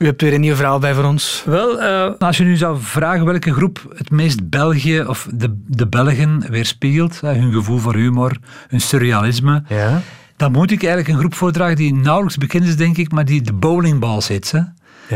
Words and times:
U 0.00 0.06
hebt 0.06 0.22
weer 0.22 0.34
een 0.34 0.40
nieuw 0.40 0.54
verhaal 0.54 0.78
bij 0.78 0.94
voor 0.94 1.04
ons. 1.04 1.42
Wel, 1.46 1.82
uh, 1.82 2.10
als 2.18 2.36
je 2.36 2.44
nu 2.44 2.56
zou 2.56 2.78
vragen 2.80 3.24
welke 3.24 3.52
groep 3.52 3.94
het 3.96 4.10
meest 4.10 4.48
België 4.48 5.00
of 5.00 5.28
de, 5.32 5.62
de 5.66 5.86
Belgen 5.86 6.44
weerspiegelt, 6.50 7.20
hun 7.20 7.52
gevoel 7.52 7.78
voor 7.78 7.94
humor, 7.94 8.36
hun 8.68 8.80
surrealisme, 8.80 9.62
ja. 9.68 10.00
dan 10.36 10.52
moet 10.52 10.70
ik 10.70 10.82
eigenlijk 10.82 11.12
een 11.12 11.18
groep 11.18 11.34
voordragen 11.34 11.76
die 11.76 11.94
nauwelijks 11.94 12.36
bekend 12.36 12.64
is, 12.64 12.76
denk 12.76 12.96
ik, 12.96 13.12
maar 13.12 13.24
die 13.24 13.42
de 13.42 13.52
bowlingballs 13.52 14.28
heet. 14.28 14.50
Hè? 14.50 14.60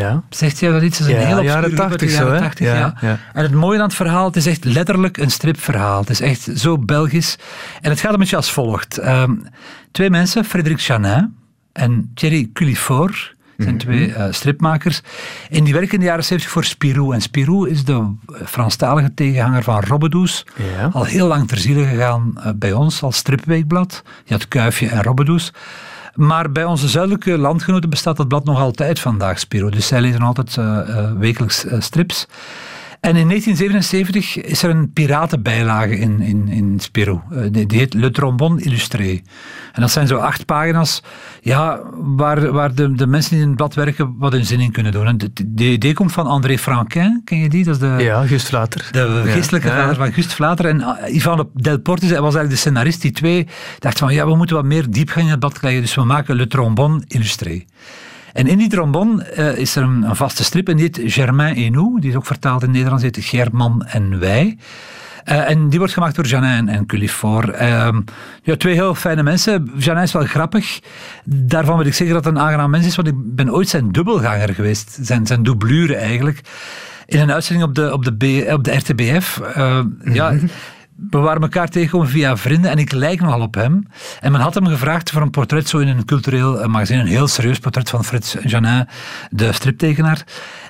Ja. 0.01 0.23
Zegt 0.30 0.59
jij 0.59 0.70
dat 0.70 0.83
iets? 0.83 0.98
Dat 0.98 1.09
is 1.09 1.15
een 1.15 1.21
Ja, 1.21 1.27
heel 1.27 1.43
jaren 1.43 1.71
obscure 1.71 1.77
groep 1.77 1.91
uit 1.91 2.01
de 2.01 2.07
80 2.07 2.10
zo, 2.10 2.24
jaren 2.24 2.35
hè? 2.35 2.41
80, 2.41 2.66
Ja, 2.66 2.74
ja. 2.74 2.95
ja. 3.01 3.19
En 3.32 3.43
het 3.43 3.55
mooie 3.55 3.79
aan 3.79 3.85
het 3.85 3.95
verhaal, 3.95 4.27
het 4.27 4.37
is 4.37 4.46
echt 4.46 4.65
letterlijk 4.65 5.16
een 5.16 5.30
stripverhaal. 5.30 6.01
Het 6.01 6.10
is 6.10 6.21
echt 6.21 6.48
zo 6.55 6.79
Belgisch. 6.79 7.38
En 7.80 7.91
het 7.91 8.01
gaat 8.01 8.12
een 8.12 8.19
beetje 8.19 8.37
als 8.37 8.52
volgt. 8.52 8.98
Ehm, 8.98 9.35
twee 9.91 10.10
mensen, 10.10 10.45
Frederik 10.45 10.80
Chanin 10.80 11.37
en 11.73 12.10
Thierry 12.15 12.51
Culifor, 12.52 13.34
zijn 13.57 13.79
twee 13.79 14.13
eh, 14.13 14.33
stripmakers. 14.33 15.01
En 15.51 15.65
die 15.65 15.73
werken 15.73 15.93
in 15.93 16.01
de 16.01 16.07
jaren 16.07 16.25
70 16.25 16.51
voor 16.51 16.65
Spirou. 16.65 17.15
En 17.15 17.21
Spirou 17.21 17.71
is 17.71 17.85
de 17.85 17.93
eh, 17.93 18.47
Franstalige 18.47 19.15
tegenhanger 19.15 19.63
van 19.63 19.80
Robbedoes. 19.80 20.47
Ja. 20.77 20.91
Al 20.93 21.05
heel 21.05 21.27
lang 21.27 21.49
ter 21.49 21.59
ziele 21.59 21.85
gegaan 21.85 22.33
eh, 22.37 22.51
bij 22.57 22.73
ons 22.73 23.02
als 23.02 23.16
stripweekblad. 23.16 24.02
Je 24.24 24.33
had 24.33 24.49
Kuifje 24.49 24.88
en 24.88 25.02
Robbedoes. 25.02 25.52
Maar 26.15 26.52
bij 26.52 26.65
onze 26.65 26.88
zuidelijke 26.88 27.38
landgenoten 27.38 27.91
bestaat 27.91 28.16
dat 28.16 28.29
blad 28.29 28.45
nog 28.45 28.61
altijd 28.61 29.01
vandaag, 29.01 29.38
Spiro. 29.38 29.71
Dus 29.71 29.87
zij 29.87 30.01
lezen 30.01 30.21
altijd 30.21 30.59
wekelijks 31.18 31.66
strips. 31.79 32.27
En 33.05 33.16
in 33.16 33.29
1977 33.29 34.37
is 34.45 34.63
er 34.63 34.71
een 34.71 34.93
piratenbijlage 34.93 35.99
in, 35.99 36.21
in, 36.21 36.49
in 36.49 36.80
Spiro. 36.80 37.23
Eh, 37.30 37.38
die, 37.51 37.79
heet 37.79 37.95
Le 37.95 38.11
Trombone 38.11 38.61
Illustré. 38.63 39.21
En 39.73 39.80
dat 39.80 39.91
zijn 39.91 40.07
zo 40.07 40.16
acht 40.16 40.45
pagina's 40.46 41.02
ja, 41.41 41.80
waar, 41.93 42.52
waar 42.52 42.74
de, 42.74 42.95
de 42.95 43.07
mensen 43.07 43.30
die 43.30 43.41
in 43.41 43.46
het 43.46 43.57
blad 43.57 43.74
werken 43.74 44.15
wat 44.19 44.33
hun 44.33 44.45
zin 44.46 44.61
in 44.61 44.73
kunnen 44.73 44.93
doen. 44.93 45.07
En 45.07 45.19
de, 45.19 45.30
de 45.46 45.71
idee 45.73 45.93
komt 45.93 46.13
van 46.13 46.27
André 46.27 46.59
Franquin, 46.59 47.21
ken 47.24 47.38
je 47.38 47.49
die? 47.49 47.65
Dat 47.65 47.74
is 47.74 47.80
de, 47.80 47.96
Ja, 47.99 48.27
Gust 48.27 48.46
Vlater. 48.46 48.88
de 48.91 49.23
geestelijke 49.27 49.68
Ja. 49.68 49.74
vader 49.80 49.96
van 49.96 50.13
Gust 50.13 50.33
Vlater 50.35 50.65
en 50.66 50.85
Ivan 51.15 51.49
Delporte 51.55 52.07
was 52.07 52.15
eigenlijk 52.23 52.51
de 52.51 52.57
scenarist. 52.57 53.02
Die 53.02 53.11
twee 53.13 53.46
dachten 53.79 54.07
van, 54.07 54.15
ja, 54.15 54.27
we 54.27 54.37
moeten 54.37 54.57
wat 54.57 54.65
meer 54.65 54.91
diepgang 54.91 55.24
in 55.24 55.30
het 55.30 55.41
blad 55.41 55.59
krijgen, 55.59 55.80
dus 55.80 55.95
we 55.95 56.05
maken 56.05 56.37
Le 56.37 56.46
Trombone 56.46 57.02
illustré. 57.09 57.65
En 58.35 58.46
in 58.46 58.59
die 58.59 58.68
trombone 58.68 59.23
eh, 59.24 59.57
is 59.57 59.77
er 59.77 59.82
een, 59.82 60.16
vaste 60.16 60.45
strip 60.45 60.68
en 60.68 60.77
die 60.77 60.85
heet 60.85 61.13
Germain 61.13 61.57
et 61.57 61.71
nous. 61.71 62.01
Die 62.01 62.10
is 62.10 62.16
ook 62.16 62.27
vertaald 62.27 62.60
in 62.60 62.66
het 62.66 62.77
Nederlands, 62.77 63.04
heet 63.04 63.18
German 63.21 63.85
en 63.87 64.19
wij. 64.19 64.59
Eh, 65.25 65.50
en 65.50 65.69
die 65.69 65.78
wordt 65.78 65.94
gemaakt 65.94 66.16
door 66.16 66.27
Janin 66.27 66.69
en 66.69 66.87
Culifor. 66.87 67.50
Ehm, 67.50 68.00
ja, 68.43 68.56
twee 68.56 68.75
heel 68.75 68.94
fijne 68.94 69.22
mensen. 69.22 69.71
Janin 69.77 70.03
is 70.03 70.12
wel 70.12 70.25
grappig. 70.25 70.81
Daarvan 71.25 71.77
wil 71.77 71.87
ik 71.87 71.94
zeggen 71.94 72.16
dat 72.16 72.25
het 72.25 72.34
een 72.34 72.41
aangenaam 72.41 72.71
mens 72.71 72.87
is, 72.87 72.97
want 72.97 73.09
ik 73.09 73.15
ben 73.16 73.53
ooit 73.53 73.69
zijn 73.69 73.93
dubbelganger 73.93 74.55
geweest. 74.55 74.99
Zijn, 75.00 75.27
zijn 75.27 75.43
doublure 75.43 75.97
eigenlijk. 75.97 76.41
In 77.06 77.21
een 77.21 77.32
uitzending 77.32 77.69
op 77.69 77.75
de, 77.75 77.93
op 77.93 78.05
de, 78.05 78.47
op 78.53 78.65
de 78.65 78.72
RTBF. 78.72 79.41
Eh, 79.55 79.81
Ja, 80.05 80.34
we 81.10 81.19
waren 81.19 81.43
elkaar 81.43 81.69
tegengekomen 81.69 82.09
via 82.09 82.37
vrienden 82.37 82.71
en 82.71 82.78
ik 82.78 82.93
lijk 82.93 83.21
nogal 83.21 83.41
op 83.41 83.55
hem. 83.55 83.87
En 84.21 84.33
men 84.33 84.41
had 84.41 84.55
hem 84.55 84.66
gevraagd 84.66 85.11
voor 85.11 85.22
een 85.22 85.31
portret 85.31 85.69
zo 85.69 85.78
in 85.78 85.88
een 85.88 86.05
cultureel 86.05 86.61
eh, 86.61 86.67
magazine. 86.69 87.01
Een 87.01 87.06
heel 87.06 87.28
serieus 87.28 87.59
portret 87.59 87.91
van 87.91 88.05
Frits 88.05 88.37
Janin, 88.43 88.89
de 89.31 89.53
striptekenaar. 89.53 90.25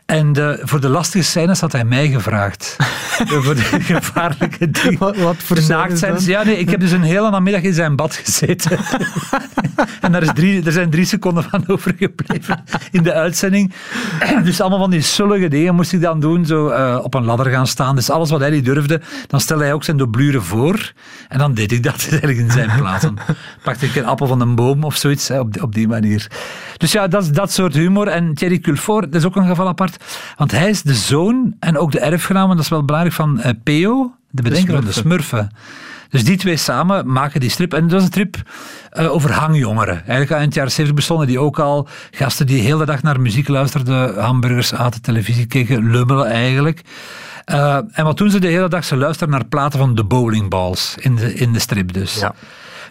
En 0.07 0.33
de- 0.33 0.61
voor 0.63 0.81
de 0.81 0.89
lastige 0.89 1.25
scènes 1.25 1.61
had 1.61 1.73
hij 1.73 1.85
mij 1.85 2.09
gevraagd. 2.09 2.77
voor 3.43 3.55
de 3.55 3.61
gevaarlijke 3.81 4.71
dingen. 4.71 4.99
Wat, 4.99 5.17
wat 5.17 5.37
voor 5.37 5.57
scènes? 5.57 6.25
Ja, 6.25 6.43
nee, 6.45 6.59
ik 6.59 6.71
heb 6.71 6.81
dus 6.81 6.91
een 6.91 7.03
hele 7.03 7.31
namiddag 7.31 7.63
in 7.63 7.75
zijn 7.75 7.97
bad 7.97 8.15
gezeten. 8.15 8.79
en 10.01 10.13
daar, 10.13 10.23
is 10.23 10.31
drie, 10.35 10.65
er 10.65 10.73
zijn 10.73 10.91
drie 10.91 11.05
seconden 11.05 11.45
van 11.45 11.65
overgebleven 11.67 12.65
in 12.91 13.03
de 13.03 13.13
uitzending. 13.13 13.73
dus 14.45 14.61
allemaal 14.61 14.79
van 14.79 14.91
die 14.91 15.01
sullige 15.01 15.49
dingen 15.49 15.75
moest 15.75 15.93
ik 15.93 16.01
dan 16.01 16.21
doen. 16.21 16.47
Zo 16.47 16.69
eh, 16.69 16.99
op 17.03 17.15
een 17.15 17.25
ladder 17.25 17.47
gaan 17.53 17.67
staan. 17.67 17.95
Dus 17.95 18.11
alles 18.11 18.31
wat 18.31 18.41
hij 18.41 18.51
niet 18.51 18.65
durfde, 18.65 19.01
dan 19.27 19.41
stelde 19.41 19.65
hij 19.65 19.73
ook 19.73 19.85
zijn 19.85 19.97
voor. 20.33 20.93
En 21.29 21.39
dan 21.39 21.55
deed 21.55 21.73
ik 21.73 21.83
dat 21.83 22.07
eigenlijk 22.11 22.39
in 22.39 22.51
zijn 22.51 22.71
plaats. 22.79 23.03
Dan 23.03 23.19
pakte 23.63 23.87
ik 23.87 23.95
een 23.95 24.07
appel 24.07 24.27
van 24.27 24.41
een 24.41 24.55
boom 24.55 24.85
of 24.85 24.97
zoiets, 24.97 25.29
hè, 25.29 25.41
op, 25.41 25.53
die, 25.53 25.63
op 25.63 25.75
die 25.75 25.89
manier. 25.89 26.31
Dus 26.77 26.93
ja, 26.93 27.09
dat 27.09 27.23
is 27.23 27.31
dat 27.31 27.53
soort 27.53 27.75
humor. 27.75 28.07
En 28.07 28.35
Thierry 28.35 28.59
Culfort, 28.59 29.13
dat 29.13 29.21
is 29.21 29.27
ook 29.27 29.37
een 29.37 29.47
geval 29.47 29.69
apart. 29.69 30.05
Want 30.37 30.51
hij 30.51 30.69
is 30.69 30.83
de 30.83 30.95
zoon 30.95 31.55
en 31.61 31.79
ook 31.79 31.93
de 31.93 32.01
erfgenaam, 32.01 32.51
en 32.51 32.57
dat 32.57 32.65
is 32.65 32.71
wel 32.71 32.85
belangrijk, 32.85 33.17
van 33.17 33.41
eh, 33.41 33.53
Peo, 33.63 34.15
de 34.31 34.43
bedenker 34.43 34.75
van 34.75 34.85
de 34.85 34.93
Smurfen. 34.93 35.51
Dus 36.11 36.25
die 36.25 36.37
twee 36.37 36.57
samen 36.57 37.13
maken 37.13 37.41
die 37.41 37.51
strip. 37.51 37.75
En 37.75 37.89
dat 37.89 37.99
is 37.99 38.03
een 38.03 38.13
strip 38.13 38.37
eh, 38.91 39.13
over 39.13 39.33
hangjongeren. 39.33 40.07
Eigenlijk 40.07 40.31
in 40.31 40.47
het 40.47 40.55
jaren 40.55 40.73
70 40.73 40.95
bestonden 40.95 41.27
die 41.27 41.39
ook 41.39 41.59
al. 41.59 41.89
Gasten 42.11 42.47
die 42.47 42.57
de 42.57 42.63
hele 42.63 42.85
dag 42.85 43.03
naar 43.03 43.21
muziek 43.21 43.49
luisterden, 43.49 44.23
hamburgers 44.23 44.75
aten, 44.75 45.03
televisie 45.03 45.47
keken, 45.47 45.91
lummelen 45.91 46.27
eigenlijk. 46.27 46.81
Eh, 47.45 47.79
en 47.93 48.05
wat 48.05 48.19
doen 48.19 48.31
ze 48.31 48.39
de 48.39 48.49
hele 48.49 48.69
dag? 48.69 48.85
Ze 48.85 48.97
luisteren 48.97 49.33
naar 49.33 49.45
platen 49.45 49.79
van 49.79 49.95
de 49.95 50.05
bowlingballs 50.05 50.95
in 50.99 51.17
de, 51.17 51.35
in 51.35 51.53
de 51.53 51.59
strip 51.59 51.93
dus. 51.93 52.15
Ja. 52.15 52.35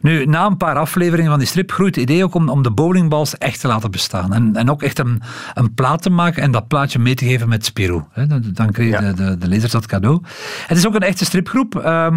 Nu, 0.02 0.26
na 0.26 0.46
een 0.46 0.58
paar 0.58 0.76
afleveringen 0.78 1.30
van 1.30 1.40
die 1.40 1.48
strip 1.48 1.72
groeit 1.72 1.96
het 1.96 2.04
idee 2.04 2.24
ook 2.24 2.34
om, 2.36 2.50
om 2.50 2.64
de 2.64 2.72
bowlingballs 2.72 3.38
echt 3.38 3.60
te 3.60 3.68
laten 3.68 3.92
bestaan. 3.92 4.34
En, 4.34 4.56
en 4.56 4.70
ook 4.70 4.84
echt 4.84 5.00
een, 5.00 5.22
een 5.54 5.74
plaat 5.74 6.02
te 6.02 6.10
maken 6.10 6.44
en 6.44 6.52
dat 6.52 6.68
plaatje 6.68 7.00
mee 7.00 7.16
te 7.16 7.26
geven 7.26 7.50
met 7.50 7.66
Spiro. 7.66 8.08
Dan, 8.28 8.44
Ja. 8.74 9.00
de, 9.00 9.14
de, 9.14 9.38
de 9.38 9.48
lezers 9.48 9.72
dat 9.72 9.86
cadeau. 9.86 10.22
Het 10.68 10.78
is 10.78 10.88
ook 10.88 10.96
een 10.96 11.02
echte 11.02 11.26
stripgroep. 11.26 11.76
Eh, 11.76 12.08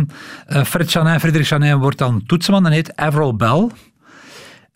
Fred 0.65 0.91
Chanin, 0.91 1.21
Frederik 1.21 1.47
Chanin 1.47 1.77
wordt 1.79 1.99
dan 1.99 2.23
toetsenman 2.27 2.67
en 2.67 2.73
heet 2.73 2.97
Avril 2.97 3.37
Bell. 3.37 3.69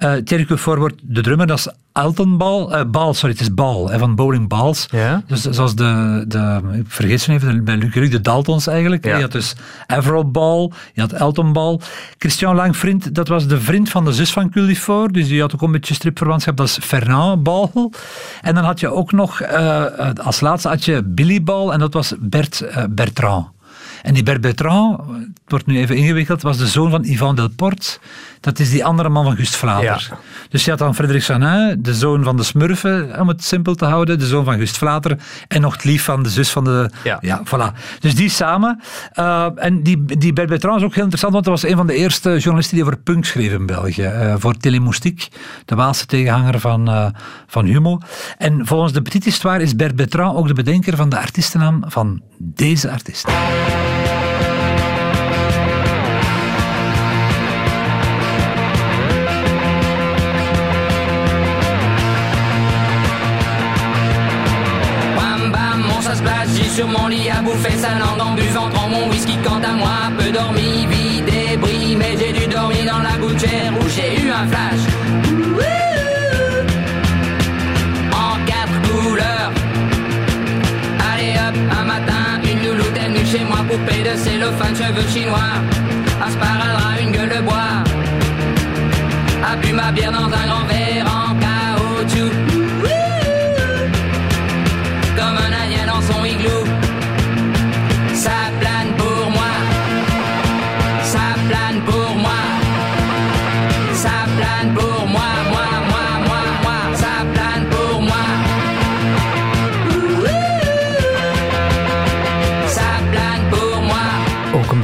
Eh 0.01 0.13
Thierry 0.13 0.45
Cufor 0.45 0.79
wordt 0.79 1.01
de 1.03 1.21
drummer, 1.21 1.47
dat 1.47 1.59
is 1.59 1.69
Elton 1.93 2.37
Ball. 2.39 2.67
eh, 2.67 2.85
Ball, 2.85 3.13
sorry, 3.13 3.33
het 3.33 3.41
is 3.41 3.55
Ball, 3.55 3.87
hè, 3.87 3.99
van 3.99 4.15
Bowling 4.15 4.49
Balls. 4.49 4.87
Ja. 4.91 5.23
Dus 5.27 5.43
zoals 5.43 5.75
de, 5.75 6.25
de 6.29 6.61
ik 6.73 6.85
vergeet 6.87 7.21
ze 7.21 7.33
even, 7.33 7.65
bij 7.65 7.77
Luc 7.77 8.11
de 8.11 8.21
Daltons 8.21 8.67
eigenlijk. 8.67 9.05
Ja. 9.05 9.17
Je 9.17 9.23
had 9.23 9.33
dus 9.33 9.55
Avril 9.87 10.31
Ball, 10.31 10.71
je 10.95 11.01
had 11.01 11.13
Elton 11.13 11.53
Ball. 11.53 11.81
Christian 12.19 12.55
Langvriend, 12.55 13.15
dat 13.15 13.29
was 13.29 13.47
de 13.47 13.61
vriend 13.61 13.91
van 13.91 14.05
de 14.05 14.13
zus 14.13 14.33
van 14.33 14.51
Culifor, 14.51 15.13
dus 15.13 15.29
die 15.29 15.41
had 15.41 15.55
ook 15.55 15.63
een 15.63 15.73
beetje 15.73 15.95
stripverwantschap, 15.95 16.57
dat 16.57 16.67
is 16.67 16.79
Fernand 16.83 17.43
Ball. 17.43 17.71
En 18.41 18.55
dan 18.55 18.65
had 18.65 18.81
je 18.81 18.93
ook 18.93 19.13
nog, 19.13 19.41
eh, 19.41 19.85
eh, 19.87 20.15
als 20.15 20.41
laatste 20.41 20.69
had 20.69 20.85
je 20.85 21.03
Billy 21.05 21.43
Ball 21.43 21.71
en 21.71 21.79
dat 21.79 21.93
was 21.93 22.15
Bert 22.21 22.61
eh, 22.61 22.85
Bertrand. 22.91 23.47
En 24.03 24.15
die 24.15 24.23
Bert 24.23 24.41
Bertrand, 24.41 24.99
het 24.99 25.29
wordt 25.47 25.67
nu 25.67 25.79
even 25.79 25.97
ingewikkeld, 25.97 26.43
was 26.43 26.59
de 26.59 26.67
zoon 26.67 26.91
van 26.91 27.03
Yvan 27.05 27.37
Delporte. 27.37 27.99
Dat 28.41 28.59
is 28.59 28.71
die 28.71 28.85
andere 28.85 29.09
man 29.09 29.25
van 29.25 29.37
Gust 29.37 29.57
Vlater. 29.57 30.07
Ja. 30.11 30.19
Dus 30.49 30.65
je 30.65 30.71
had 30.71 30.79
dan 30.79 30.95
Frederik 30.95 31.23
Chanin, 31.23 31.83
de 31.83 31.95
zoon 31.95 32.25
van 32.25 32.37
de 32.37 32.43
Smurfen, 32.43 33.21
om 33.21 33.29
het 33.29 33.45
simpel 33.45 33.75
te 33.75 33.85
houden, 33.85 34.19
de 34.19 34.27
zoon 34.27 34.45
van 34.45 34.59
Gust 34.59 34.79
Vlater 34.79 35.19
en 35.49 35.61
nog 35.61 35.73
het 35.73 35.85
lief 35.85 36.05
van 36.05 36.23
de 36.23 36.29
zus 36.29 36.51
van 36.51 36.65
de... 36.65 36.91
Ja. 37.03 37.43
voilà. 37.45 37.99
Dus 37.99 38.15
die 38.15 38.29
samen. 38.29 38.81
Uh, 39.19 39.47
en 39.55 39.83
die, 39.83 40.05
die 40.05 40.33
is 40.33 40.65
ook 40.65 40.95
heel 40.95 41.03
interessant, 41.03 41.33
want 41.33 41.45
hij 41.45 41.55
was 41.55 41.63
een 41.63 41.77
van 41.77 41.87
de 41.87 41.95
eerste 41.95 42.39
journalisten 42.39 42.77
die 42.77 42.85
over 42.85 42.99
punk 42.99 43.25
schreef 43.25 43.53
in 43.53 43.67
België. 43.67 44.03
Uh, 44.03 44.35
voor 44.39 44.57
Telemoustique, 44.57 45.29
de 45.65 45.75
Waalse 45.75 46.07
tegenhanger 46.07 46.61
van, 46.61 46.89
uh, 46.89 47.07
van 47.47 47.65
Humo. 47.65 47.99
En 48.39 48.67
volgens 48.67 48.93
de 48.93 49.03
Petit 49.03 49.25
Histoire 49.25 49.63
is 49.63 49.77
Bert 49.77 49.97
Bertrand 49.97 50.37
ook 50.37 50.47
de 50.47 50.55
bedenker 50.55 50.97
van 50.97 51.09
de 51.09 51.19
artiestennaam 51.19 51.85
van 51.87 52.23
deze 52.39 52.91
artiest. 52.91 53.29
Sur 66.81 66.89
mon 66.89 67.09
lit 67.09 67.29
à 67.31 67.43
bouffer 67.43 67.77
sa 67.77 67.91
langue 67.99 68.21
en 68.21 68.35
buvant 68.35 68.69
trop 68.71 68.89
mon 68.89 69.09
whisky 69.09 69.37
quant 69.45 69.61
à 69.63 69.73
moi 69.73 70.11
peu 70.19 70.31
dormi, 70.31 70.87
vie 70.87 71.23
débris 71.23 71.97
mais 71.97 72.17
j'ai 72.19 72.33
dû 72.33 72.47
dormir 72.47 72.85
dans 72.87 73.03
la 73.03 73.17
gouttière 73.19 73.73
où 73.81 73.89
j'ai 73.89 74.21
eu 74.21 74.31
un 74.31 74.47
flash. 74.49 74.83
En 78.13 78.45
quatre 78.45 78.79
couleurs. 78.89 79.53
Allez 81.13 81.35
hop 81.35 81.57
un 81.81 81.85
matin 81.85 82.41
une 82.45 82.67
louloute 82.67 82.97
est 82.97 83.09
venue 83.09 83.27
chez 83.27 83.45
moi 83.45 83.59
poupée 83.69 84.03
de 84.03 84.17
cellophane 84.17 84.75
cheveux 84.75 85.09
chinois. 85.13 85.53
Un 86.25 86.31
sparadrap 86.31 87.01
une 87.01 87.13
gueule 87.13 87.29
de 87.29 87.43
bois. 87.43 87.85
A 89.51 89.57
bu 89.57 89.73
ma 89.73 89.91
bière 89.93 90.13
dans 90.13 90.27
un 90.27 90.47
grand 90.47 90.60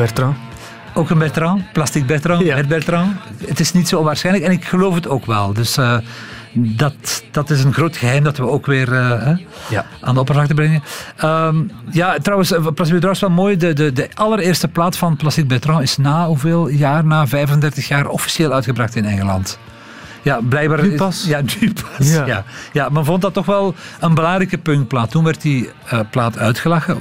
Bertrand. 0.06 0.36
Ook 0.94 1.10
een 1.10 1.18
Bertrand, 1.18 1.72
Plastic 1.72 2.06
Bertrand, 2.06 2.42
Ja. 2.44 2.54
Bert 2.54 2.68
Bertrand. 2.68 3.16
Het 3.46 3.60
is 3.60 3.72
niet 3.72 3.88
zo 3.88 3.98
onwaarschijnlijk 3.98 4.44
en 4.44 4.52
ik 4.52 4.64
geloof 4.64 4.94
het 4.94 5.08
ook 5.08 5.26
wel. 5.26 5.52
Dus 5.52 5.76
eh, 5.76 5.96
dat, 6.52 7.24
dat 7.30 7.50
is 7.50 7.64
een 7.64 7.72
groot 7.72 7.96
geheim 7.96 8.24
dat 8.24 8.36
we 8.36 8.48
ook 8.48 8.66
weer 8.66 8.92
eh, 8.92 9.08
hè, 9.22 9.34
Ja. 9.68 9.86
aan 10.00 10.14
de 10.14 10.20
oppervlakte 10.20 10.54
brengen. 10.54 10.82
Ehm, 11.16 11.56
ja, 11.90 12.16
trouwens, 12.22 12.52
eh, 12.52 12.58
Plastic 12.60 12.90
Bertrand 12.92 13.14
is 13.14 13.20
wel 13.20 13.30
mooi. 13.30 13.56
De, 13.56 13.72
de, 13.72 13.92
de 13.92 14.08
allereerste 14.14 14.68
plaat 14.68 14.96
van 14.96 15.16
Plastic 15.16 15.48
Bertrand 15.48 15.82
is 15.82 15.96
na 15.96 16.26
hoeveel 16.26 16.68
jaar? 16.68 17.04
Na 17.04 17.26
35 17.26 17.88
jaar 17.88 18.08
officieel 18.08 18.52
uitgebracht 18.52 18.96
in 18.96 19.04
Engeland. 19.04 19.58
Ja, 20.26 20.40
blijkbaar... 20.48 20.82
Nu 20.82 20.90
is- 20.92 20.98
pas? 20.98 21.24
Ja, 21.26 21.40
nu 21.60 21.72
pas. 21.72 22.08
Ja. 22.12 22.26
Ja. 22.26 22.44
Ja. 22.72 22.88
men 22.88 23.04
vond 23.04 23.22
dat 23.22 23.34
toch 23.34 23.46
wel 23.46 23.74
een 24.00 24.14
belangrijke 24.14 24.58
punkplaat. 24.58 25.10
Toen 25.10 25.24
werd 25.24 25.42
die 25.42 25.70
eh, 25.88 26.00
plaat 26.10 26.38
uitgelachen. 26.38 26.98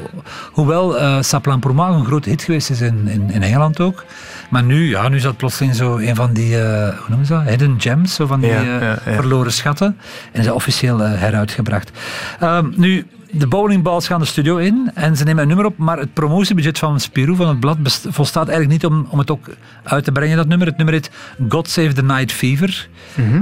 Hoewel 0.51 0.99
eh 0.99 1.17
Saplan 1.21 1.59
pour 1.59 1.75
moi 1.75 1.93
een 1.93 2.05
groot 2.05 2.25
hit 2.25 2.43
geweest 2.43 2.69
is 2.69 2.81
in, 2.81 3.07
in, 3.07 3.31
in 3.31 3.43
Engeland 3.43 3.79
ook. 3.79 4.03
Maar 4.49 4.63
nu, 4.63 4.89
ja, 4.89 5.07
nu 5.09 5.15
is 5.15 5.21
dat 5.21 5.37
plotseling 5.37 5.75
zo 5.75 5.97
een 5.97 6.15
van 6.15 6.33
die, 6.33 6.61
eh, 6.61 6.87
hoe 6.97 7.05
noemen 7.07 7.25
ze 7.25 7.33
dat? 7.33 7.43
Hidden 7.43 7.75
gems, 7.81 8.13
zo 8.15 8.25
van 8.25 8.39
die 8.39 8.49
Ja, 8.51 8.97
verloren 9.05 9.51
schatten. 9.53 9.97
En 10.31 10.41
is 10.41 10.49
officieel 10.49 10.99
heruitgebracht. 10.99 11.91
Ehm, 12.39 12.67
nu, 12.75 13.05
de 13.31 13.47
bowlingballs 13.47 14.07
gaan 14.07 14.19
de 14.19 14.25
studio 14.25 14.57
in 14.57 14.91
en 14.93 15.17
ze 15.17 15.23
nemen 15.23 15.41
een 15.41 15.47
nummer 15.47 15.65
op, 15.65 15.77
maar 15.77 15.97
het 15.97 16.13
promotiebudget 16.13 16.79
van 16.79 16.99
Spirou, 16.99 17.35
van 17.35 17.47
het 17.47 17.59
blad, 17.59 17.77
volstaat 18.09 18.47
eigenlijk 18.47 18.83
niet 18.83 18.91
om, 18.91 19.07
om 19.09 19.19
het 19.19 19.31
ook 19.31 19.49
uit 19.83 20.03
te 20.03 20.11
brengen, 20.11 20.37
dat 20.37 20.47
nummer. 20.47 20.67
Het 20.67 20.77
nummer 20.77 20.93
heet 20.95 21.11
God 21.49 21.69
Save 21.69 21.93
the 21.93 22.03
Night 22.03 22.31
Fever. 22.31 22.87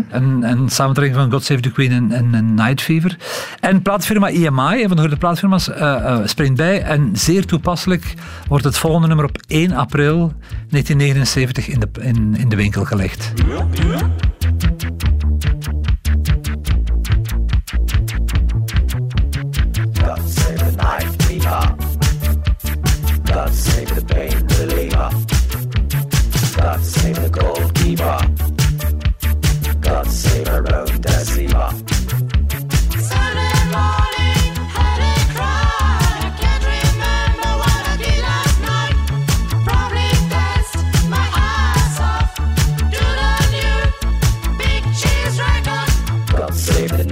Een, 0.09 0.43
een 0.43 0.69
samentrekking 0.69 1.19
van 1.19 1.31
God 1.31 1.43
Save 1.43 1.59
the 1.61 1.71
Queen 1.71 1.91
en, 1.91 2.11
en, 2.11 2.33
en 2.33 2.53
Night 2.53 2.81
Fever. 2.81 3.17
En 3.59 3.81
plaatfirma 3.81 4.29
EMI, 4.29 4.81
een 4.81 4.87
van 4.87 4.95
de 4.95 5.01
grote 5.01 5.17
plaatfirma's, 5.17 5.69
eh, 5.69 5.95
eh, 5.95 6.19
springt 6.25 6.55
bij. 6.55 6.81
En 6.81 7.09
zeer 7.13 7.45
toepasselijk 7.45 8.13
wordt 8.47 8.63
het 8.63 8.77
volgende 8.77 9.07
nummer 9.07 9.25
op 9.25 9.37
1 9.47 9.71
april 9.71 10.33
1979 10.69 11.67
in 11.67 11.79
de, 11.79 11.89
in, 12.01 12.35
in 12.37 12.49
de 12.49 12.55
winkel 12.55 12.85
gelegd. 12.85 13.33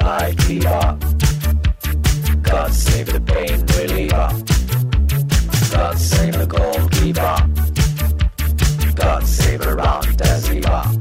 Night 0.03 0.41
fever. 0.43 0.97
God 2.41 2.73
save 2.73 3.07
the 3.07 3.21
pain 3.21 3.65
reliever. 3.75 4.29
God 5.71 5.97
save 5.97 6.33
the 6.37 6.45
goalkeeper. 6.47 7.35
God 8.95 9.25
save 9.25 9.61
our 9.61 9.79
own 9.79 10.15
deceiver. 10.15 11.00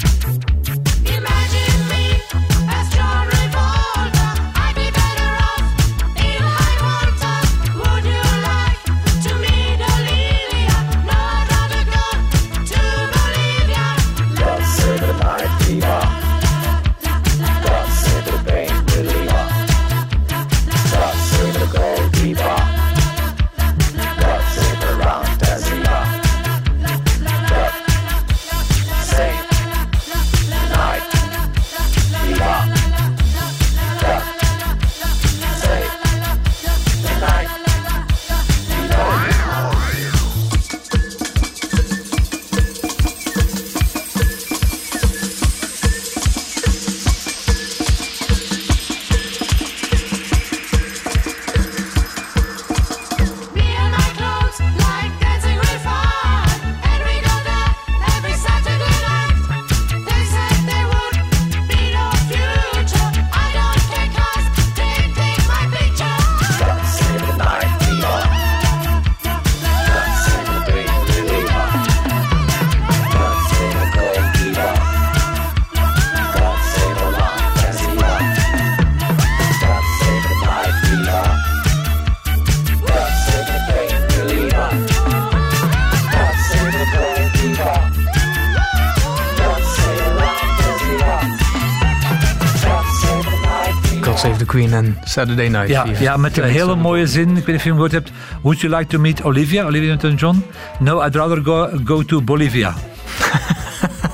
Queen 94.60 94.74
en 94.74 94.98
Saturday 95.04 95.48
Night 95.48 95.68
Ja, 95.68 95.86
ja, 96.00 96.16
met 96.16 96.38
een 96.38 96.44
hele 96.44 96.76
mooie 96.76 97.06
zin. 97.06 97.28
Ik 97.28 97.34
weet 97.34 97.46
niet 97.46 97.56
of 97.56 97.62
je 97.62 97.68
hem 97.68 97.72
gehoord 97.72 97.92
hebt. 97.92 98.10
Would 98.42 98.60
you 98.60 98.76
like 98.76 98.88
to 98.88 98.98
meet 98.98 99.22
Olivia? 99.22 99.64
Olivia 99.64 99.88
Newton-John? 99.88 100.44
No, 100.78 101.04
I'd 101.04 101.14
rather 101.14 101.42
go, 101.42 101.70
go 101.84 102.02
to 102.02 102.20
Bolivia. 102.22 102.74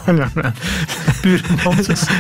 Puur 1.20 1.44
nonsens. 1.64 2.04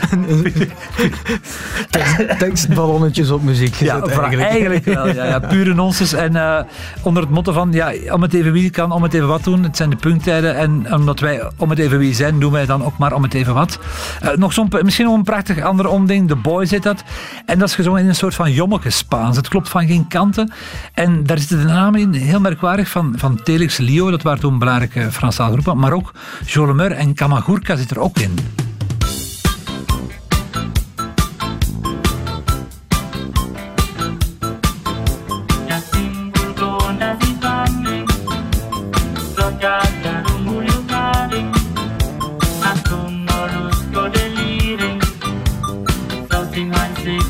Tekst- 1.90 2.38
Tekstballonnetjes 2.38 3.30
op 3.30 3.42
muziek 3.42 3.74
gezet 3.74 3.86
Ja, 3.94 4.00
eigenlijk. 4.02 4.42
eigenlijk. 4.50 4.84
wel. 4.84 5.06
Ja, 5.06 5.24
ja, 5.24 5.38
pure 5.38 5.74
nonsens. 5.74 6.12
En 6.12 6.36
eh, 6.36 6.60
onder 7.02 7.22
het 7.22 7.30
motto 7.32 7.52
van, 7.52 7.72
ja, 7.72 7.92
om 8.12 8.22
het 8.22 8.34
even 8.34 8.52
wie 8.52 8.70
kan, 8.70 8.92
om 8.92 9.02
het 9.02 9.14
even 9.14 9.28
wat 9.28 9.44
doen. 9.44 9.62
Het 9.62 9.76
zijn 9.76 9.90
de 9.90 9.96
punktijden. 9.96 10.56
En 10.56 10.94
omdat 10.94 11.20
wij 11.20 11.50
om 11.56 11.70
het 11.70 11.78
even 11.78 11.98
wie 11.98 12.14
zijn, 12.14 12.38
doen 12.40 12.52
wij 12.52 12.66
dan 12.66 12.84
ook 12.84 12.98
maar 12.98 13.12
om 13.12 13.22
het 13.22 13.34
even 13.34 13.54
wat. 13.54 13.78
Eh, 14.20 14.30
nog 14.36 14.52
zo'n, 14.52 14.68
misschien 14.82 15.06
nog 15.06 15.14
een 15.14 15.22
prachtig 15.22 15.60
ander 15.62 15.88
omding. 15.88 16.28
The 16.28 16.36
Boy 16.36 16.66
zit 16.66 16.82
dat. 16.82 17.02
En 17.46 17.58
dat 17.58 17.68
is 17.68 17.74
gezongen 17.74 18.02
in 18.02 18.08
een 18.08 18.14
soort 18.14 18.34
van 18.34 18.52
jommeke 18.52 18.90
Spaans. 18.90 19.36
Het 19.36 19.48
klopt 19.48 19.68
van 19.68 19.86
geen 19.86 20.08
kanten. 20.08 20.52
En 20.94 21.24
daar 21.24 21.38
zitten 21.38 21.58
de 21.58 21.64
namen 21.64 22.00
in, 22.00 22.12
heel 22.12 22.40
merkwaardig, 22.40 22.88
van, 22.88 23.14
van 23.16 23.42
Telix 23.42 23.76
Lio. 23.76 24.10
Dat 24.10 24.22
waren 24.22 24.40
toen 24.40 24.58
belangrijke 24.58 25.12
Franstalige 25.12 25.60
groepen. 25.60 25.80
Maar 25.80 25.92
ook 25.92 26.12
Jo 26.44 26.66
Lemeur 26.66 26.92
en 26.92 27.14
Kamagurka 27.14 27.76
zit 27.76 27.90
er 27.90 27.98
ook 27.98 28.18
in. 28.18 28.34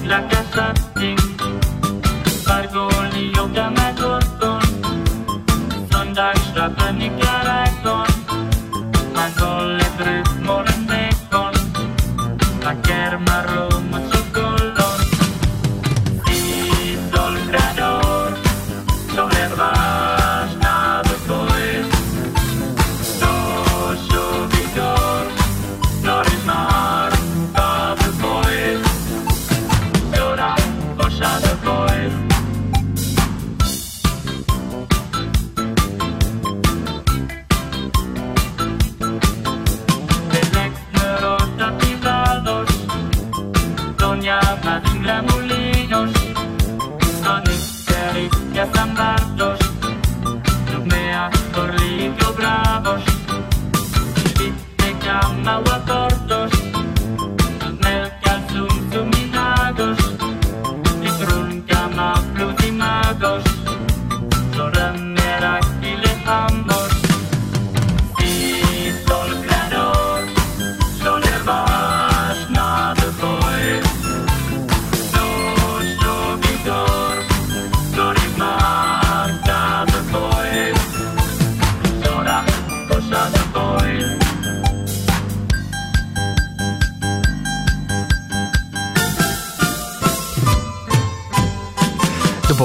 la 0.06 0.26
casa 0.28 0.72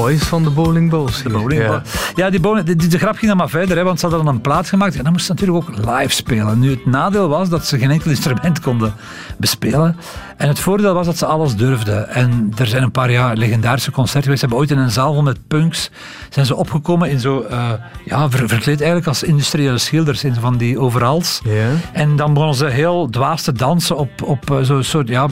boys 0.01 0.23
van 0.23 0.43
de 0.43 0.49
Bowling 0.49 0.89
Bulls. 0.89 1.23
De 1.23 1.29
bowling. 1.29 1.61
Ja. 1.61 1.81
Ja, 2.15 2.29
die 2.29 2.39
bowling, 2.39 2.65
de, 2.67 2.87
de 2.87 2.97
grap 2.97 3.15
ging 3.15 3.27
dan 3.27 3.37
maar 3.37 3.49
verder, 3.49 3.77
hè, 3.77 3.83
want 3.83 3.99
ze 3.99 4.05
hadden 4.05 4.25
dan 4.25 4.35
een 4.35 4.41
plaat 4.41 4.69
gemaakt 4.69 4.95
en 4.97 5.03
dan 5.03 5.11
moesten 5.11 5.37
ze 5.37 5.43
natuurlijk 5.45 5.69
ook 5.69 5.97
live 5.99 6.13
spelen. 6.13 6.59
Nu, 6.59 6.69
het 6.69 6.85
nadeel 6.85 7.27
was 7.27 7.49
dat 7.49 7.65
ze 7.65 7.77
geen 7.77 7.91
enkel 7.91 8.09
instrument 8.09 8.59
konden 8.59 8.93
bespelen. 9.37 9.95
En 10.37 10.47
het 10.47 10.59
voordeel 10.59 10.93
was 10.93 11.05
dat 11.05 11.17
ze 11.17 11.25
alles 11.25 11.55
durfden. 11.55 12.09
En 12.09 12.51
er 12.57 12.67
zijn 12.67 12.83
een 12.83 12.91
paar 12.91 13.11
ja, 13.11 13.33
legendarische 13.33 13.91
concerten 13.91 14.23
geweest. 14.23 14.39
Ze 14.41 14.45
hebben 14.47 14.63
ooit 14.65 14.77
in 14.77 14.83
een 14.85 14.91
zaal 14.91 15.13
vol 15.13 15.21
met 15.21 15.47
punks 15.47 15.89
zijn 16.29 16.45
ze 16.45 16.55
opgekomen 16.55 17.09
in 17.09 17.19
zo, 17.19 17.41
eh, 17.41 17.69
ja, 18.05 18.29
ver- 18.29 18.47
verkleed 18.47 18.77
eigenlijk 18.77 19.07
als 19.07 19.23
industriële 19.23 19.77
schilders 19.77 20.23
in 20.23 20.33
van 20.33 20.57
die 20.57 20.79
overals. 20.79 21.41
Ja. 21.43 21.67
En 21.93 22.15
dan 22.15 22.33
begonnen 22.33 22.57
ze 22.57 22.65
heel 22.65 23.09
dwaas 23.09 23.41
te 23.41 23.51
dansen 23.51 23.97
op, 23.97 24.21
op 24.23 24.51
eh, 24.51 24.57
zo'n 24.61 24.83
soort 24.83 25.07
ja, 25.07 25.27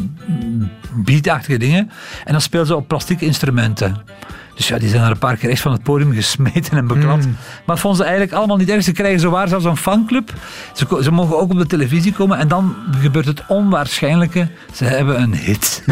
beatachtige 0.94 1.58
dingen. 1.58 1.90
En 2.26 2.32
dan 2.32 2.42
speelden 2.42 2.68
ze 2.68 2.76
op 2.76 2.88
plastieke 2.88 3.26
instrumenten. 3.26 3.98
Dus 4.60 4.68
ja, 4.68 4.78
die 4.80 4.90
zijn 4.90 5.04
er 5.04 5.12
een 5.12 5.18
paar 5.18 5.38
keer 5.38 5.50
echt 5.50 5.62
van 5.62 5.72
het 5.72 5.84
podium 5.84 6.14
gesmeten 6.14 6.78
en 6.78 6.88
beklapt. 6.88 7.26
Maar 7.26 7.36
dat 7.66 7.80
vonden 7.80 8.00
ze 8.00 8.06
eigenlijk 8.06 8.34
allemaal 8.34 8.58
niet 8.58 8.70
erg. 8.70 8.84
Ze 8.84 8.92
krijgen 8.92 9.20
zowaar 9.20 9.48
zelfs 9.48 9.66
een 9.66 9.78
fanclub. 9.78 10.34
Ze, 10.74 11.00
ze 11.02 11.12
mogen 11.12 11.40
ook 11.40 11.52
op 11.52 11.58
de 11.58 11.66
televisie 11.66 12.14
komen. 12.14 12.38
En 12.38 12.48
dan 12.48 12.76
gebeurt 13.02 13.26
het 13.26 13.44
onwaarschijnlijke. 13.48 14.48
Ze 14.74 14.84
hebben 14.84 15.22
een 15.22 15.34
hit. 15.36 15.84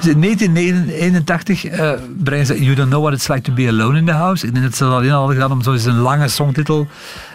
Dus 0.00 0.12
in 0.12 0.20
1981 0.20 1.64
eh, 1.64 1.90
brengen 2.16 2.46
ze 2.46 2.62
You 2.64 2.74
Don't 2.74 2.88
Know 2.88 3.02
What 3.02 3.14
It's 3.14 3.28
Like 3.28 3.40
to 3.40 3.52
Be 3.52 3.68
Alone 3.68 3.98
in 3.98 4.06
the 4.06 4.12
House. 4.12 4.46
Ik 4.46 4.52
denk 4.52 4.64
dat 4.64 4.76
ze 4.76 4.84
dat 4.84 4.92
alleen 4.92 5.10
al 5.10 5.18
hadden 5.18 5.36
gedaan 5.36 5.52
om 5.52 5.62
zo 5.62 5.72
eens 5.72 5.84
een 5.84 5.98
lange 5.98 6.28
songtitel 6.28 6.88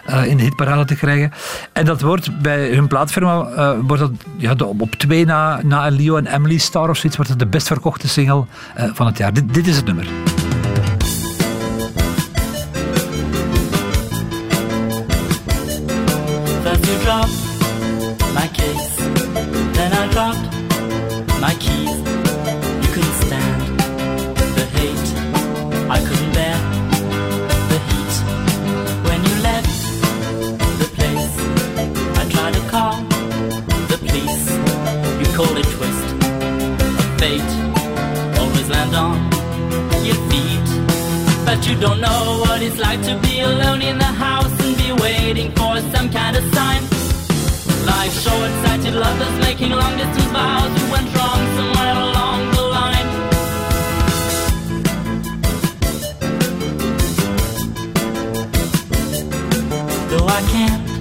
eh, 0.06 0.26
in 0.26 0.36
de 0.36 0.42
hitparade 0.42 0.84
te 0.84 0.94
krijgen. 0.94 1.32
En 1.72 1.84
dat 1.84 2.00
wordt 2.00 2.40
bij 2.42 2.74
hun 2.74 2.86
plaatfirma 2.86 3.46
eh, 3.46 3.72
wordt 3.86 4.02
dat, 4.02 4.10
ja, 4.36 4.54
op 4.66 4.94
twee 4.94 5.24
na, 5.24 5.60
na 5.62 5.88
Leo 5.88 6.16
en 6.16 6.26
Emily 6.26 6.58
Star 6.58 6.88
of 6.88 6.96
zoiets, 6.96 7.16
wordt 7.16 7.30
het 7.30 7.38
de 7.38 7.46
best 7.46 7.66
verkochte 7.66 8.08
single 8.08 8.44
eh, 8.74 8.90
van 8.92 9.06
het 9.06 9.18
jaar. 9.18 9.32
Dit, 9.32 9.54
dit 9.54 9.66
is 9.66 9.76
het 9.76 9.84
nummer. 9.84 10.06
My 21.40 21.52
keys. 21.60 21.98
You 22.96 23.02
stand 23.12 23.78
the 24.56 24.64
I 25.90 26.23
you 41.66 41.80
don't 41.80 42.00
know 42.00 42.40
what 42.40 42.60
it's 42.62 42.78
like 42.78 43.00
to 43.02 43.16
be 43.20 43.40
alone 43.40 43.80
in 43.80 43.96
the 43.98 44.04
house 44.04 44.52
and 44.64 44.76
be 44.76 44.92
waiting 45.02 45.50
for 45.52 45.80
some 45.94 46.10
kind 46.10 46.36
of 46.36 46.44
sign. 46.54 46.82
Like 47.86 48.10
short-sighted 48.10 48.94
lovers 48.94 49.38
making 49.40 49.70
long-distance 49.70 50.30
vows 50.32 50.72
who 50.78 50.92
went 50.92 51.08
wrong 51.16 51.40
somewhere 51.56 51.96
along 52.06 52.50
the 52.56 52.62
line. 52.76 53.08
Though 60.10 60.26
I 60.26 60.40
can't 60.54 60.93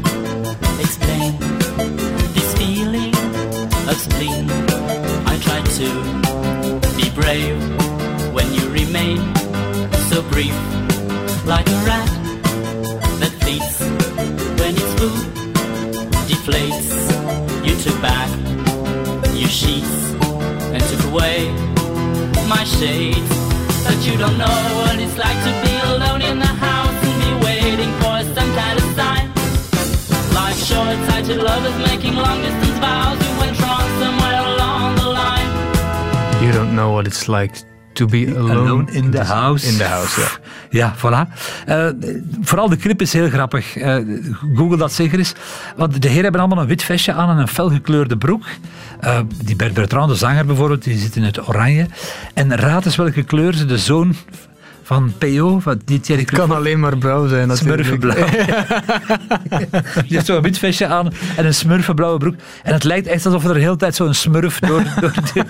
it's 37.23 37.27
like 37.27 37.71
to 37.93 38.05
be 38.05 38.27
alone, 38.35 38.51
Alone 38.51 38.91
in 38.91 39.11
the 39.11 39.23
house. 39.23 39.67
In 39.67 39.77
the 39.77 39.83
house, 39.83 40.21
ja. 40.21 40.27
Ja, 40.69 40.95
voilà. 40.95 41.27
Eh, 41.65 41.87
vooral 42.41 42.69
de 42.69 42.75
clip 42.75 43.01
is 43.01 43.13
heel 43.13 43.29
grappig. 43.29 43.77
Eh, 43.77 43.97
Google 44.55 44.77
dat 44.77 44.93
zeker 44.93 45.17
eens. 45.17 45.33
Want 45.75 46.01
de 46.01 46.07
heren 46.07 46.23
hebben 46.23 46.41
allemaal 46.41 46.61
een 46.61 46.67
wit 46.67 46.83
vestje 46.83 47.13
aan 47.13 47.29
en 47.29 47.37
een 47.37 47.47
felgekleurde 47.47 48.17
broek. 48.17 48.45
Eh, 48.99 49.19
die 49.43 49.55
Bert 49.55 49.73
Bertrand, 49.73 50.09
de 50.09 50.15
zanger 50.15 50.45
bijvoorbeeld, 50.45 50.83
die 50.83 50.97
zit 50.97 51.15
in 51.15 51.23
het 51.23 51.47
oranje. 51.47 51.87
En 52.33 52.55
raad 52.55 52.85
eens 52.85 52.95
welke 52.95 53.23
kleur 53.23 53.53
ze 53.53 53.65
de 53.65 53.77
zoon 53.77 54.15
van 54.83 55.13
P.O., 55.17 55.59
van 55.59 55.81
die 55.85 55.99
Thierry 55.99 56.23
Club, 56.23 56.39
Kan 56.39 56.51
alleen 56.51 56.79
maar 56.79 56.97
blauw 56.97 57.27
zijn 57.27 57.47
natuurlijk. 57.47 57.83
smurfenblauw. 57.83 58.25
Die 60.07 60.15
heeft 60.15 60.25
zo'n 60.25 60.41
wit 60.41 60.57
vestje 60.57 60.87
aan 60.87 61.13
en 61.35 61.45
een 61.45 61.53
smurfenblauwe 61.53 62.17
broek. 62.17 62.35
En 62.63 62.73
het 62.73 62.83
lijkt 62.83 63.07
echt 63.07 63.25
alsof 63.25 63.45
er 63.45 63.53
de 63.53 63.59
hele 63.59 63.75
tijd 63.75 63.95
zo'n 63.95 64.13
smurf 64.13 64.59
door, 64.59 64.83
door, 65.01 65.13
die, 65.33 65.43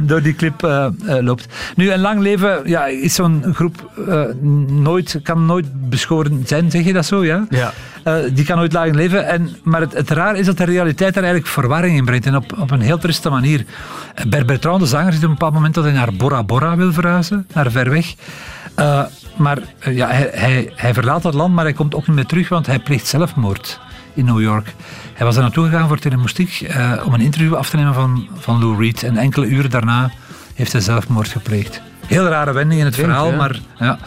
door 0.00 0.22
die 0.22 0.34
clip 0.34 0.64
eh, 0.64 0.84
eh, 0.84 1.24
loopt. 1.24 1.46
Nu, 1.76 1.92
een 1.92 2.00
lang 2.00 2.20
leven 2.20 2.60
ja, 2.64 2.86
is 2.86 3.14
zo'n 3.14 3.44
groep 3.54 3.90
eh, 4.08 4.24
nooit, 4.66 5.20
kan 5.22 5.46
nooit 5.46 5.88
beschoren 5.88 6.42
zijn, 6.46 6.70
zeg 6.70 6.84
je 6.84 6.92
dat 6.92 7.06
zo? 7.06 7.24
Ja. 7.24 7.46
Ja. 7.50 7.72
Eh, 8.04 8.14
die 8.32 8.44
kan 8.44 8.56
nooit 8.56 8.72
lang 8.72 8.94
leven. 8.94 9.26
En, 9.26 9.56
maar 9.62 9.80
het, 9.80 9.92
het 9.92 10.10
raar 10.10 10.36
is 10.36 10.46
dat 10.46 10.56
de 10.56 10.64
realiteit 10.64 11.14
daar 11.14 11.22
eigenlijk 11.22 11.52
verwarring 11.52 11.96
in 11.96 12.04
brengt. 12.04 12.26
En 12.26 12.36
op, 12.36 12.58
op 12.58 12.70
een 12.70 12.80
heel 12.80 12.98
triste 12.98 13.30
manier. 13.30 13.64
Bert 14.28 14.46
Bertrand, 14.46 14.80
de 14.80 14.86
zanger, 14.86 15.12
ziet 15.12 15.22
op 15.22 15.28
een 15.28 15.34
bepaald 15.34 15.54
moment 15.54 15.74
dat 15.74 15.84
hij 15.84 15.92
naar 15.92 16.12
Bora 16.12 16.42
Bora 16.42 16.76
wil 16.76 16.92
verhuizen. 16.92 17.46
Naar 17.54 17.70
ver 17.70 17.90
weg. 17.90 18.14
Eh, 18.74 19.02
maar 19.36 19.58
eh, 19.78 19.96
ja, 19.96 20.08
hij, 20.08 20.30
hij, 20.32 20.72
hij 20.74 20.94
verlaat 20.94 21.22
dat 21.22 21.34
land, 21.34 21.54
maar 21.54 21.64
hij 21.64 21.72
komt 21.72 21.94
ook 21.94 22.06
niet 22.06 22.16
meer 22.16 22.26
terug, 22.26 22.48
want 22.48 22.66
hij 22.66 22.78
pleegt 22.78 23.06
zelfmoord 23.06 23.80
in 24.14 24.24
New 24.24 24.40
York. 24.40 24.74
Hij 25.14 25.26
was 25.26 25.34
daar 25.34 25.44
naartoe 25.44 25.64
gegaan 25.68 25.88
voor 25.88 25.98
Telemoestiek 25.98 26.60
eh 26.60 26.92
om 27.04 27.14
een 27.14 27.20
interview 27.20 27.54
af 27.54 27.70
te 27.70 27.76
nemen 27.76 27.94
van, 27.94 28.28
van 28.38 28.58
Lou 28.58 28.78
Reed. 28.78 29.02
En 29.02 29.16
enkele 29.16 29.46
uren 29.46 29.70
daarna 29.70 30.10
heeft 30.54 30.72
hij 30.72 30.80
zelfmoord 30.80 31.28
gepleegd. 31.28 31.91
Heel 32.06 32.26
rare 32.26 32.52
wending 32.52 32.80
in 32.80 32.86
het 32.86 32.94
verhaal, 32.94 33.30
ja. 33.30 33.36
maar 33.36 33.60
ja. 33.78 33.98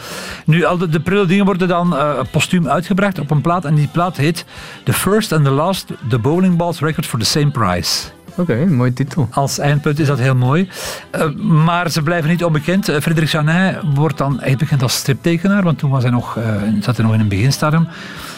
Nu, 0.44 0.64
al 0.64 0.78
de, 0.78 0.88
de 0.88 1.00
prille 1.00 1.26
dingen 1.26 1.44
worden 1.44 1.68
dan 1.68 1.96
eh, 1.96 2.18
postuum 2.30 2.68
uitgebracht 2.68 3.18
op 3.18 3.30
een 3.30 3.40
plaat. 3.40 3.64
En 3.64 3.74
die 3.74 3.88
plaat 3.92 4.16
heet 4.16 4.44
The 4.84 4.92
First 4.92 5.32
and 5.32 5.44
the 5.44 5.50
Last 5.50 5.86
The 6.08 6.18
Bowling 6.18 6.56
Balls 6.56 6.80
Record 6.80 7.06
for 7.06 7.18
the 7.18 7.24
Same 7.24 7.50
Price. 7.50 8.14
Oké, 8.36 8.66
mooie 8.66 8.92
titel. 8.92 9.28
Als 9.30 9.58
eindpunt 9.58 9.98
is 9.98 10.06
dat 10.06 10.18
heel 10.18 10.34
mooi. 10.34 10.68
Eh, 11.10 11.30
maar 11.34 11.90
ze 11.90 12.02
blijven 12.02 12.30
niet 12.30 12.44
onbekend. 12.44 12.88
Uh, 12.88 12.96
Frederik 13.00 13.28
Janin 13.28 13.76
wordt 13.94 14.18
dan 14.18 14.40
echt 14.40 14.58
bekend 14.58 14.82
als 14.82 14.94
striptekenaar, 14.94 15.62
want 15.62 15.78
toen 15.78 15.90
was 15.90 16.02
hij 16.02 16.12
nog, 16.12 16.36
eh, 16.36 16.44
zat 16.80 16.96
hij 16.96 17.04
nog 17.04 17.14
in 17.14 17.20
een 17.20 17.28
beginstadium. 17.28 17.88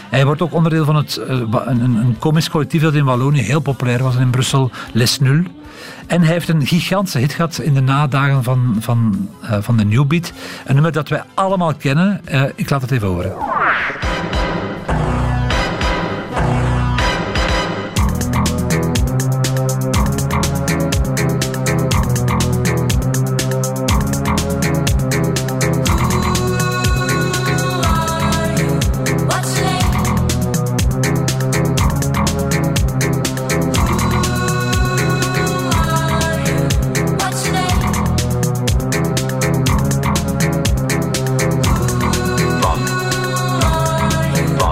Hij 0.08 0.24
wordt 0.24 0.42
ook 0.42 0.52
onderdeel 0.52 0.84
van 0.84 0.96
het, 0.96 1.16
eh, 1.16 1.36
een, 1.64 1.80
een 1.80 2.16
komisch 2.18 2.50
collectief 2.50 2.82
dat 2.82 2.94
in 2.94 3.04
Wallonië 3.04 3.42
heel 3.42 3.60
populair 3.60 4.02
was 4.02 4.16
en 4.16 4.20
in 4.20 4.30
Brussel, 4.30 4.70
Les 4.92 5.20
Nul. 5.20 5.42
En 6.06 6.22
hij 6.22 6.32
heeft 6.32 6.48
een 6.48 6.66
gigantische 6.66 7.18
hit 7.18 7.32
gehad 7.32 7.58
in 7.58 7.74
de 7.74 7.80
nadagen 7.80 8.44
van, 8.44 8.76
van, 8.80 9.28
eh, 9.42 9.56
van 9.60 9.76
de 9.76 9.84
New 9.84 10.06
Beat. 10.06 10.32
Een 10.64 10.74
nummer 10.74 10.92
dat 10.92 11.08
wij 11.08 11.22
allemaal 11.34 11.74
kennen. 11.74 12.20
Eh, 12.24 12.42
ik 12.54 12.70
laat 12.70 12.82
het 12.82 12.90
even 12.90 13.08
horen. 13.08 13.32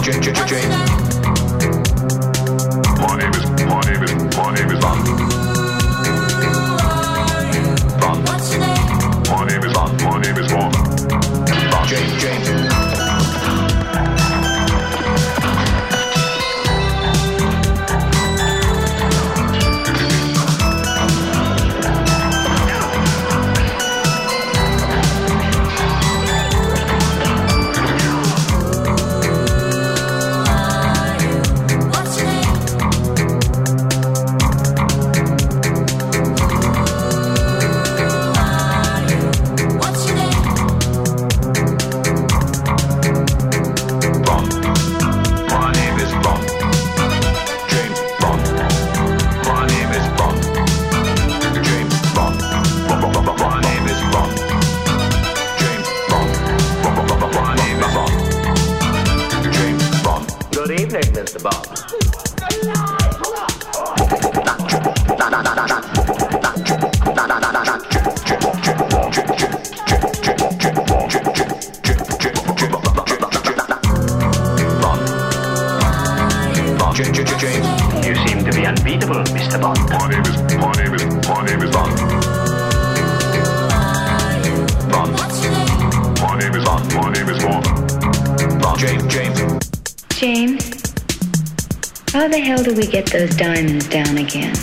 J 0.07 0.86
James, 88.79 89.07
James. 89.07 89.71
James, 90.11 90.83
how 92.13 92.29
the 92.29 92.39
hell 92.39 92.63
do 92.63 92.75
we 92.75 92.87
get 92.87 93.07
those 93.07 93.35
diamonds 93.35 93.89
down 93.89 94.19
again? 94.19 94.55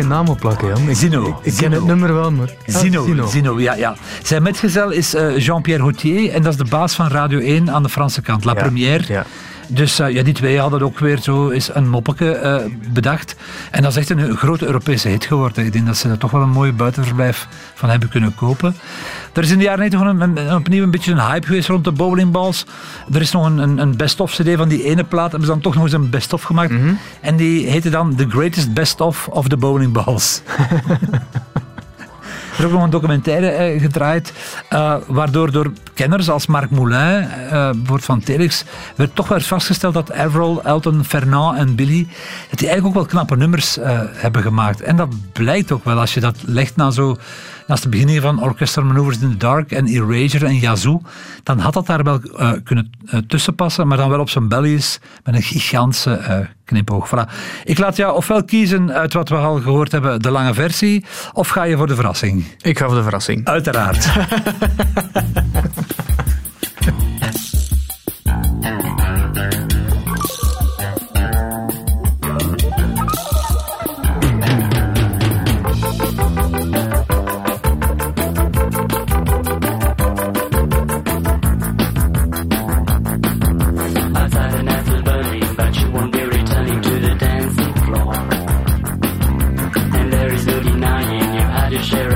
Geen 0.00 0.08
naam 0.08 0.28
op 0.28 0.38
plakken, 0.38 0.68
Jan. 0.68 0.88
Ik, 0.88 0.96
Zino. 0.96 1.38
Ik, 1.42 1.52
ik 1.52 1.58
ken 1.58 1.72
het 1.72 1.84
nummer 1.84 2.14
wel, 2.14 2.32
maar... 2.32 2.54
Ah, 2.66 2.76
Zino, 2.76 3.26
Zino. 3.26 3.60
ja, 3.60 3.74
ja. 3.74 3.96
Zijn 4.22 4.42
metgezel 4.42 4.90
is 4.90 5.14
eh, 5.14 5.38
Jean-Pierre 5.38 5.82
Gaultier 5.82 6.32
en 6.32 6.42
dat 6.42 6.52
is 6.52 6.58
de 6.58 6.64
baas 6.64 6.94
van 6.94 7.08
Radio 7.08 7.38
1 7.38 7.70
aan 7.70 7.82
de 7.82 7.88
Franse 7.88 8.22
kant, 8.22 8.44
La 8.44 8.54
Première. 8.54 9.04
ja. 9.08 9.24
Dus 9.68 9.98
eh, 9.98 10.10
ja, 10.10 10.22
die 10.22 10.34
twee 10.34 10.58
hadden 10.60 10.82
ook 10.82 10.98
weer 10.98 11.18
zo 11.20 11.50
eens 11.50 11.74
een 11.74 11.88
moppeke 11.88 12.30
eh, 12.32 12.64
bedacht. 12.92 13.36
En 13.70 13.82
dat 13.82 13.90
is 13.90 13.96
echt 13.96 14.10
een 14.10 14.36
grote 14.36 14.66
Europese 14.66 15.08
hit 15.08 15.24
geworden. 15.24 15.64
Ik 15.64 15.72
denk 15.72 15.86
dat 15.86 15.96
ze 15.96 16.08
er 16.08 16.18
toch 16.18 16.30
wel 16.30 16.42
een 16.42 16.50
mooi 16.50 16.72
buitenverblijf 16.72 17.48
van 17.74 17.88
hebben 17.90 18.08
kunnen 18.08 18.34
kopen. 18.34 18.76
Er 19.32 19.42
is 19.42 19.50
in 19.50 19.58
de 19.58 19.64
jaren 19.64 19.78
90 19.90 20.00
gewoon 20.00 20.20
een, 20.20 20.36
een- 20.46 20.54
opnieuw 20.54 20.82
een 20.82 20.90
beetje 20.90 21.12
een 21.12 21.20
hype 21.26 21.46
geweest 21.46 21.68
rond 21.68 21.84
de 21.84 21.92
bowlingballs. 21.92 22.66
Er 23.12 23.20
is 23.20 23.30
nog 23.32 23.46
een, 23.46 23.58
een, 23.58 23.78
een 23.78 23.96
best-of 23.96 24.32
CD 24.34 24.56
van 24.56 24.68
die 24.68 24.84
ene 24.84 25.04
plaat. 25.04 25.30
Hebben 25.30 25.46
ze 25.48 25.52
dan 25.54 25.62
toch 25.62 25.74
nog 25.74 25.82
eens 25.84 25.92
een 25.92 26.10
best-of 26.10 26.42
gemaakt. 26.42 26.72
En 27.20 27.36
die 27.36 27.66
heette 27.66 27.90
dan 27.90 28.14
The 28.14 28.26
Greatest 28.28 28.72
Best-of 28.74 29.28
of 29.28 29.48
the 29.48 29.56
Bowling 29.56 29.92
Balls. 29.92 30.42
Er 32.58 32.66
ook 32.66 32.72
nog 32.72 32.82
een 32.82 32.90
documentaire 32.90 33.48
eh, 33.48 33.80
gedraaid, 33.80 34.32
eh, 34.68 34.96
waardoor 35.06 35.52
door 35.52 35.72
kenners 35.94 36.30
als 36.30 36.46
Marc 36.46 36.70
Moulin, 36.70 36.98
eh, 36.98 37.48
bijvoorbeeld 37.50 38.04
van 38.04 38.20
Telex, 38.20 38.64
werd 38.94 39.14
toch 39.14 39.28
werd 39.28 39.46
vastgesteld 39.46 39.94
dat 39.94 40.12
Avril, 40.12 40.62
Elton, 40.64 41.04
Fernand 41.04 41.58
en 41.58 41.74
Billy, 41.74 42.06
dat 42.50 42.58
die 42.58 42.68
eigenlijk 42.68 42.86
ook 42.86 42.94
wel 42.94 43.04
knappe 43.04 43.36
nummers 43.36 43.78
hebben 44.12 44.42
gemaakt. 44.42 44.80
En 44.80 44.96
dat 44.96 45.08
blijkt 45.32 45.72
ook 45.72 45.84
wel 45.84 45.98
als 45.98 46.14
je 46.14 46.20
dat 46.20 46.36
legt 46.44 46.76
na 46.76 46.90
zo, 46.90 47.16
naast 47.66 47.82
de 47.82 47.88
beginning 47.88 48.20
van 48.20 48.42
Orchestra 48.42 48.82
Maneuvers 48.82 49.18
in 49.18 49.30
the 49.30 49.36
Dark 49.36 49.72
en 49.72 49.86
Erasure 49.86 50.46
en 50.46 50.58
Yazoo, 50.58 51.00
dan 51.42 51.58
had 51.58 51.72
dat 51.72 51.86
daar 51.86 52.02
wel 52.02 52.20
eh, 52.20 52.52
kunnen 52.64 52.90
uh, 53.04 53.20
tussen 53.20 53.54
passen, 53.54 53.88
maar 53.88 53.96
dan 53.96 54.08
wel 54.08 54.20
op 54.20 54.30
zijn 54.30 54.48
Belgisch 54.48 54.98
met 55.24 55.34
een 55.34 55.42
gigantische 55.42 56.20
uh, 56.20 56.38
knipoog. 56.64 57.08
Voilà. 57.08 57.32
Ik 57.64 57.78
laat 57.78 57.96
jou 57.96 58.16
ofwel 58.16 58.44
kiezen 58.44 58.92
uit 58.92 59.12
wat 59.12 59.28
we 59.28 59.36
al 59.36 59.60
gehoord 59.60 59.92
hebben, 59.92 60.22
de 60.22 60.30
lange 60.30 60.54
versie, 60.54 61.04
of 61.32 61.48
ga 61.48 61.62
je 61.62 61.76
voor 61.76 61.86
de 61.86 61.94
verrassing? 61.94 62.44
Ik 62.60 62.78
ga 62.78 62.86
voor 62.86 62.96
de 62.96 63.02
verrassing. 63.02 63.46
Uiteraard. 63.46 64.08
you 91.92 92.15